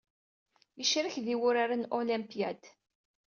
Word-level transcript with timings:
Icarek 0.83 1.15
dy 1.25 1.35
wuṛaṛen 1.39 1.83
n 1.85 1.89
Olympiade. 1.99 2.69